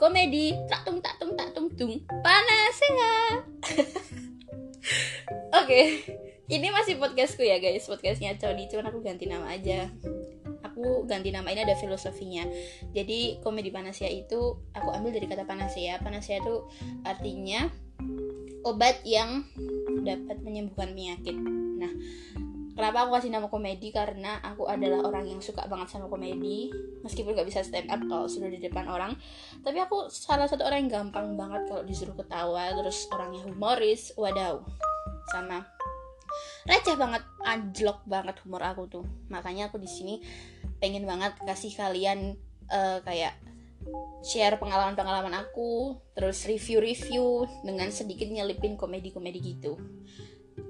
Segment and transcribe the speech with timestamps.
[0.00, 0.56] komedi.
[0.64, 2.00] Tak tung tak tung tak tung tung.
[2.24, 3.16] Panas ya
[5.60, 5.80] oke.
[6.50, 7.84] Ini masih podcastku ya guys.
[7.84, 8.66] Podcastnya Cody.
[8.72, 9.92] Cuman aku ganti nama aja.
[10.66, 11.52] Aku ganti nama.
[11.52, 12.48] Ini ada filosofinya.
[12.96, 16.00] Jadi komedi panasia itu aku ambil dari kata panasia.
[16.00, 16.64] Panasia itu
[17.06, 17.68] artinya
[18.66, 19.46] obat yang
[20.02, 21.36] dapat menyembuhkan penyakit.
[21.78, 21.92] Nah
[22.80, 23.92] Kenapa aku kasih nama komedi?
[23.92, 26.72] Karena aku adalah orang yang suka banget sama komedi.
[27.04, 29.12] Meskipun gak bisa stand up kalau sudah di depan orang.
[29.60, 32.72] Tapi aku salah satu orang yang gampang banget kalau disuruh ketawa.
[32.72, 34.64] Terus orangnya humoris, wadaw.
[35.28, 35.60] Sama
[36.64, 39.04] receh banget, anjlok banget humor aku tuh.
[39.28, 40.24] Makanya aku di sini
[40.80, 42.40] pengen banget kasih kalian
[42.72, 43.36] uh, kayak
[44.24, 49.76] share pengalaman-pengalaman aku Terus review-review dengan sedikit nyelipin komedi-komedi gitu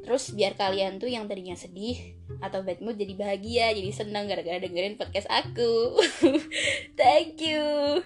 [0.00, 4.58] Terus biar kalian tuh yang tadinya sedih atau bad mood jadi bahagia, jadi senang gara-gara
[4.58, 6.00] dengerin podcast aku.
[7.00, 8.00] Thank you.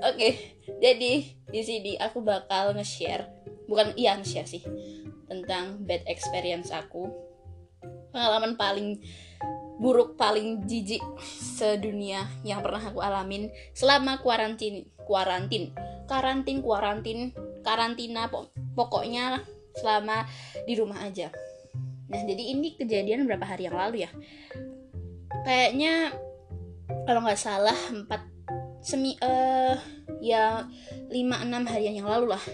[0.00, 0.32] Oke, okay,
[0.80, 3.28] jadi di sini aku bakal nge-share,
[3.68, 4.64] bukan iya nge-share sih,
[5.28, 7.12] tentang bad experience aku.
[8.08, 8.96] Pengalaman paling
[9.76, 15.76] buruk paling jijik sedunia yang pernah aku alamin selama kuarantin kuarantin
[16.08, 18.32] karantin kuarantin karantina
[18.72, 19.44] pokoknya
[19.80, 20.24] selama
[20.64, 21.28] di rumah aja.
[22.06, 24.10] Nah jadi ini kejadian berapa hari yang lalu ya?
[25.42, 26.14] Kayaknya
[27.06, 28.22] kalau nggak salah empat
[28.82, 29.74] semi uh,
[30.22, 30.66] ya
[31.10, 32.44] lima enam harian yang lalu lah.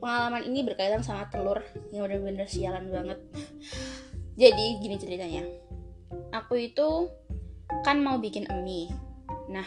[0.00, 3.18] Pengalaman ini berkaitan sama telur yang bener-bener sialan banget.
[4.40, 5.44] Jadi gini ceritanya.
[6.36, 7.08] Aku itu
[7.84, 8.92] kan mau bikin mie.
[9.48, 9.66] Nah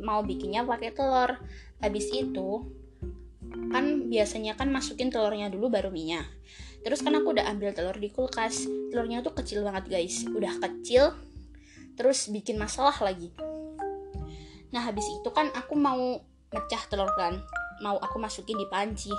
[0.00, 1.36] mau bikinnya pakai telur.
[1.80, 2.64] Habis itu
[3.72, 6.26] kan biasanya kan masukin telurnya dulu baru minyak.
[6.82, 8.66] Terus kan aku udah ambil telur di kulkas.
[8.90, 10.26] Telurnya tuh kecil banget guys.
[10.26, 11.14] Udah kecil
[11.94, 13.30] terus bikin masalah lagi.
[14.72, 16.20] Nah habis itu kan aku mau
[16.50, 17.38] mecah telur kan.
[17.84, 19.12] Mau aku masukin di panci.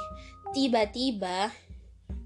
[0.53, 1.49] Tiba-tiba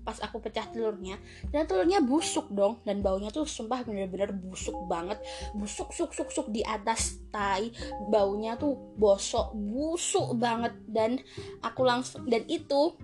[0.07, 1.19] pas aku pecah telurnya
[1.51, 5.19] dan telurnya busuk dong dan baunya tuh sumpah bener-bener busuk banget.
[5.51, 7.75] Busuk suk suk suk di atas tai
[8.07, 10.71] baunya tuh bosok busuk banget.
[10.87, 11.19] Dan
[11.59, 12.95] aku langsung dan itu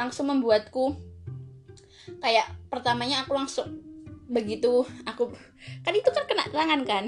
[0.00, 0.96] langsung membuatku
[2.24, 3.84] kayak pertamanya aku langsung
[4.32, 5.28] begitu aku
[5.84, 7.04] kan itu kan kena tangan kan?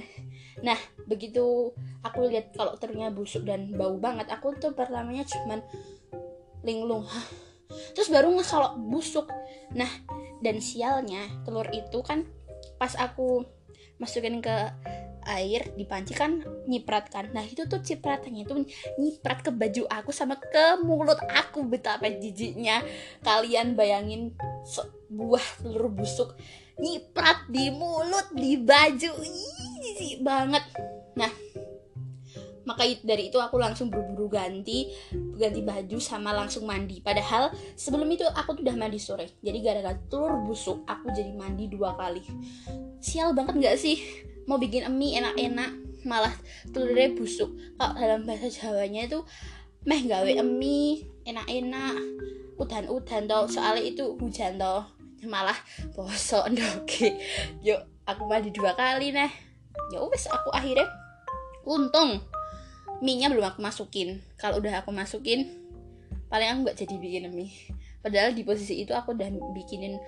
[0.61, 0.77] Nah
[1.09, 1.73] begitu
[2.05, 5.65] aku lihat kalau telurnya busuk dan bau banget aku tuh pertamanya cuman
[6.61, 7.09] linglung
[7.95, 9.27] terus baru ngesolok busuk.
[9.77, 9.91] Nah
[10.43, 12.27] dan sialnya telur itu kan
[12.77, 13.47] pas aku
[14.03, 14.75] masukin ke
[15.23, 17.31] air di panci kan nyiprat kan.
[17.31, 18.55] Nah itu tuh cipratannya itu
[18.99, 22.83] nyiprat ke baju aku sama ke mulut aku betapa jijiknya.
[23.23, 24.35] Kalian bayangin
[24.67, 26.35] sebuah telur busuk
[26.83, 29.13] nyiprat di mulut di baju.
[29.83, 30.65] Jijik banget.
[31.15, 31.31] Nah
[32.63, 34.87] maka dari itu aku langsung buru-buru ganti
[35.43, 37.03] ganti baju sama langsung mandi.
[37.03, 39.35] Padahal sebelum itu aku tuh udah mandi sore.
[39.43, 42.23] Jadi gara-gara telur busuk aku jadi mandi dua kali.
[43.03, 43.99] Sial banget nggak sih?
[44.47, 45.71] Mau bikin mie enak-enak
[46.07, 46.35] malah
[46.71, 47.51] telurnya busuk.
[47.79, 49.21] Kalau dalam bahasa Jawanya itu
[49.83, 51.99] meh gawe mie enak-enak.
[52.63, 54.87] Udan-udan toh soalnya itu hujan toh.
[55.27, 55.59] Malah
[55.95, 56.51] bosok
[56.83, 57.15] oke
[57.63, 59.31] yuk aku mandi dua kali nih
[59.95, 60.89] ya wes aku akhirnya
[61.63, 62.19] untung
[63.03, 64.23] mie-nya belum aku masukin.
[64.39, 65.51] Kalau udah aku masukin
[66.33, 67.51] paling aku nggak jadi bikin mie.
[68.01, 69.99] Padahal di posisi itu aku udah bikinin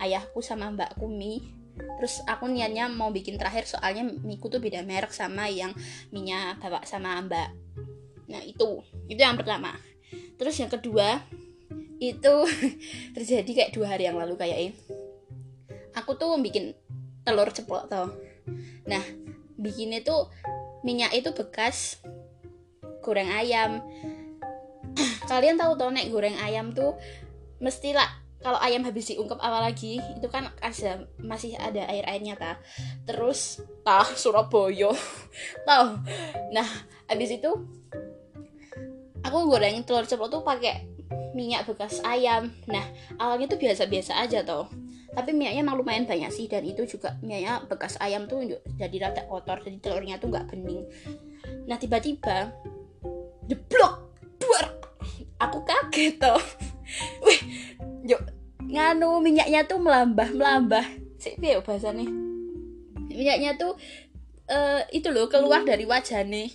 [0.00, 1.44] ayahku sama mbakku mie.
[1.72, 5.76] Terus aku niatnya mau bikin terakhir soalnya mie ku tuh beda merek sama yang
[6.10, 7.52] minyak bapak sama mbak.
[8.26, 8.80] Nah itu.
[9.06, 9.76] Itu yang pertama.
[10.40, 11.20] Terus yang kedua
[12.02, 12.34] itu
[13.16, 14.74] terjadi kayak dua hari yang lalu kayak ini.
[15.92, 16.72] Aku tuh bikin
[17.22, 18.10] telur ceplok tau
[18.82, 19.02] nah
[19.54, 20.26] bikinnya tuh
[20.82, 22.02] minyak itu bekas
[23.02, 23.82] goreng ayam.
[25.26, 26.96] Kalian tahu tau nek goreng ayam tuh
[27.58, 32.58] mestilah kalau ayam habis diungkep awal lagi itu kan ada masih ada air airnya ta
[33.06, 34.90] terus tah Surabaya.
[35.68, 35.86] Tahu
[36.50, 36.66] nah
[37.06, 37.50] habis itu
[39.22, 40.90] aku goreng telur ceplok tuh pakai
[41.32, 42.50] minyak bekas ayam.
[42.66, 42.82] Nah
[43.16, 44.66] awalnya tuh biasa-biasa aja toh.
[45.12, 48.42] Tapi minyaknya emang lumayan banyak sih dan itu juga minyaknya bekas ayam tuh
[48.74, 50.88] jadi rada kotor jadi telurnya tuh nggak bening.
[51.70, 52.50] Nah tiba-tiba
[53.52, 53.94] jeblok.
[54.40, 54.64] Buar.
[55.44, 56.40] Aku kaget toh.
[57.28, 57.40] Wih
[58.02, 58.24] yuk
[58.72, 60.82] nganu minyaknya tuh melambah melambah
[61.20, 62.08] sih ya nih
[63.14, 63.78] minyaknya tuh
[64.50, 66.50] uh, itu loh keluar dari wajah nih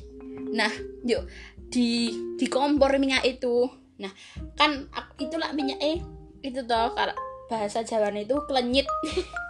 [0.51, 0.69] nah
[1.07, 1.23] yuk
[1.67, 3.67] di di kompor minyak itu.
[3.99, 4.11] Nah
[4.55, 4.87] kan
[5.19, 5.99] itulah minyak eh
[6.45, 7.15] itu toh kalau
[7.51, 8.87] bahasa Jawa itu klenyit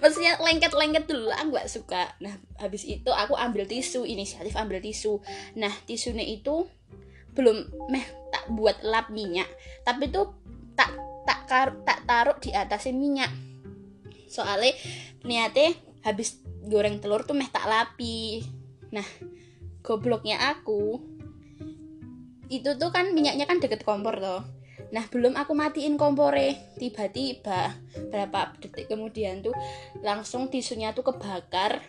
[0.00, 2.14] maksudnya lengket-lengket dulu aku nggak suka.
[2.22, 5.20] Nah habis itu aku ambil tisu inisiatif ambil tisu.
[5.58, 6.66] Nah tisunya itu
[7.36, 9.46] belum meh tak buat lap minyak
[9.86, 10.34] tapi tuh
[10.74, 10.90] tak
[11.28, 13.30] tak kar, tak taruh di atasnya minyak.
[14.28, 14.74] Soalnya
[15.24, 18.44] niatnya habis goreng telur tuh meh tak lapi.
[18.92, 19.04] Nah
[19.84, 21.00] gobloknya aku
[22.48, 24.40] itu tuh kan minyaknya kan deket kompor tuh
[24.94, 26.76] Nah belum aku matiin kompore.
[26.78, 27.76] Tiba-tiba
[28.08, 29.54] Berapa detik kemudian tuh
[30.00, 31.82] Langsung tisunya tuh kebakar.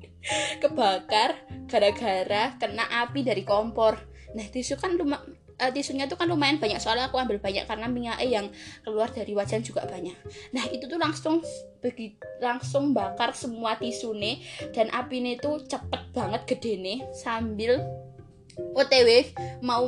[0.62, 3.98] Kebakar Gara-gara kena api dari kompor.
[4.34, 5.22] Nah tisu kan lumah
[5.60, 8.46] uh, tisunya tuh kan lumayan banyak soalnya aku ambil banyak karena minyaknya yang
[8.84, 10.16] keluar dari wajan juga banyak.
[10.52, 11.40] Nah itu tuh langsung
[11.80, 17.80] begitu langsung bakar semua tisu nih dan api nih tuh cepet banget gede nih sambil
[18.56, 19.84] OTW mau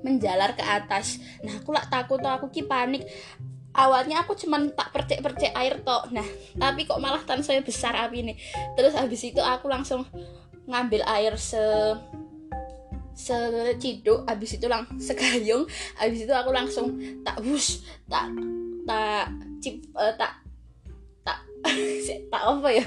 [0.00, 1.20] menjalar ke atas.
[1.44, 3.04] Nah aku lah takut tuh aku ki panik.
[3.70, 6.26] Awalnya aku cuman tak percek-percek air tok nah
[6.58, 8.34] tapi kok malah saya besar api ini.
[8.74, 10.02] Terus habis itu aku langsung
[10.66, 11.62] ngambil air se
[13.14, 15.68] seciduk habis itu lang segayung.
[16.00, 18.32] Habis itu aku langsung tak bus tak
[18.88, 19.28] tak
[19.60, 20.40] cip uh, tak
[21.22, 21.38] tak
[22.32, 22.84] tak apa ya?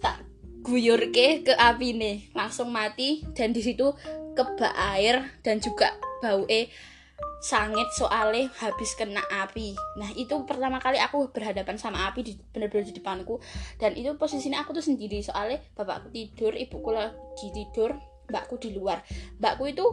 [0.00, 0.16] Tak
[0.64, 3.92] guyur ke ke api nih langsung mati dan di situ
[4.34, 6.70] kebak air dan juga bau eh
[7.40, 9.72] sangit soalnya habis kena api.
[9.96, 13.40] Nah itu pertama kali aku berhadapan sama api di bener-bener di depanku.
[13.80, 17.96] Dan itu posisinya aku tuh sendiri soalnya bapakku tidur ibuku lagi tidur
[18.28, 19.00] mbakku di luar.
[19.40, 19.84] Mbakku itu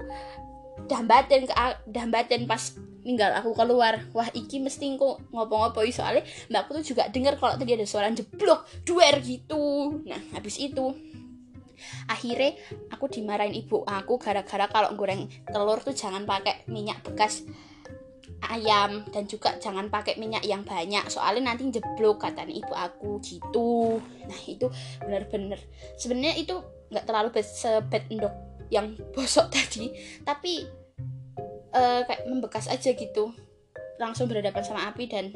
[0.85, 1.55] dambaten ke
[1.87, 2.75] dambaten pas
[3.07, 4.03] ninggal aku keluar.
[4.11, 8.67] Wah iki mesti kok ngopo-ngopo soalnya mbakku tuh juga dengar kalau tadi ada suara jeblok
[8.83, 10.03] duer gitu.
[10.03, 10.91] Nah habis itu
[12.09, 12.57] akhirnya
[12.91, 17.47] aku dimarahin ibu aku gara-gara kalau goreng telur tuh jangan pakai minyak bekas
[18.45, 23.97] ayam dan juga jangan pakai minyak yang banyak soalnya nanti jeblok katanya ibu aku gitu.
[24.29, 24.69] Nah itu
[25.01, 25.59] bener-bener
[25.97, 26.55] sebenarnya itu
[26.93, 28.33] nggak terlalu sebet endok
[28.69, 29.89] yang bosok tadi
[30.21, 30.67] tapi
[31.73, 33.33] uh, kayak membekas aja gitu.
[33.97, 35.33] Langsung berhadapan sama api dan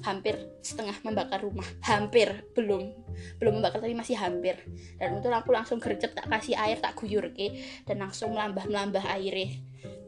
[0.00, 0.34] hampir
[0.64, 1.66] setengah membakar rumah.
[1.84, 2.92] Hampir belum.
[3.36, 4.56] Belum membakar tapi masih hampir.
[4.96, 7.52] Dan untuk aku langsung gercep tak kasih air tak guyur ke
[7.84, 9.52] dan langsung melambah melambah airnya.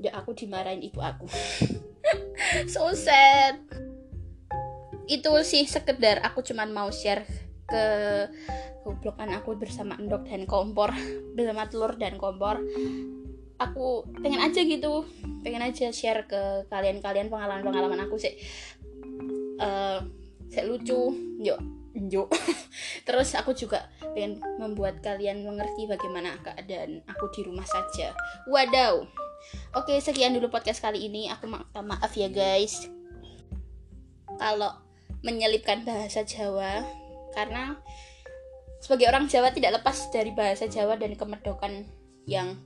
[0.00, 1.26] Dan aku dimarahin ibu aku.
[2.68, 3.60] So sad.
[5.08, 7.24] Itu sih sekedar aku cuman mau share
[7.64, 7.84] ke
[8.84, 10.92] goblokan aku bersama endok dan kompor
[11.36, 12.60] bersama telur dan kompor.
[13.56, 15.08] Aku pengen aja gitu.
[15.40, 18.34] Pengen aja share ke kalian-kalian pengalaman-pengalaman aku sih
[19.60, 20.00] uh,
[20.50, 21.10] saya lucu
[21.42, 21.60] yuk
[21.94, 22.30] yuk
[23.06, 28.14] terus aku juga pengen membuat kalian mengerti bagaimana keadaan aku di rumah saja.
[28.50, 29.02] Wadaw.
[29.76, 31.28] Oke sekian dulu podcast kali ini.
[31.30, 32.88] Aku minta maaf ya guys.
[34.38, 34.74] Kalau
[35.22, 36.82] menyelipkan bahasa Jawa
[37.34, 37.78] karena
[38.82, 41.86] sebagai orang Jawa tidak lepas dari bahasa Jawa dan kemedokan
[42.28, 42.58] yang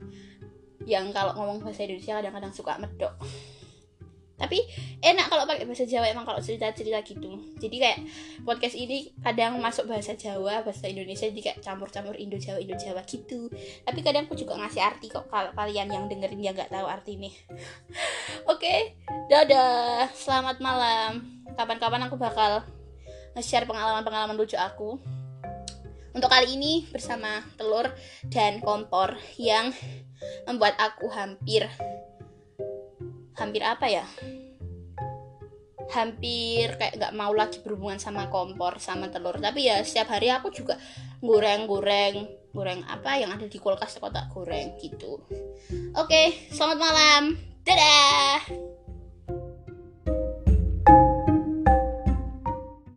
[0.87, 3.13] yang kalau ngomong bahasa Indonesia kadang-kadang suka medok
[4.39, 4.63] tapi
[5.03, 7.43] enak kalau pakai bahasa Jawa emang kalau cerita-cerita gitu.
[7.59, 7.99] Jadi kayak
[8.47, 13.03] podcast ini kadang masuk bahasa Jawa bahasa Indonesia jadi kayak campur-campur Indo Jawa Indo Jawa
[13.03, 13.51] gitu.
[13.83, 17.19] Tapi kadang aku juga ngasih arti kok kalau kalian yang dengerin yang nggak tahu arti
[17.19, 17.29] ini.
[18.47, 18.79] Oke okay,
[19.27, 20.07] dadah.
[20.15, 21.43] Selamat malam.
[21.59, 22.63] Kapan-kapan aku bakal
[23.35, 24.95] nge-share pengalaman-pengalaman lucu aku.
[26.15, 27.91] Untuk kali ini bersama telur
[28.31, 29.69] dan kompor yang
[30.47, 31.69] membuat aku hampir
[33.39, 34.05] hampir apa ya?
[35.89, 39.39] Hampir kayak nggak mau lagi berhubungan sama kompor sama telur.
[39.39, 40.77] Tapi ya setiap hari aku juga
[41.23, 45.21] goreng-goreng goreng apa yang ada di kulkas kotak goreng gitu.
[45.97, 47.23] Oke selamat malam.
[47.65, 48.41] Dadah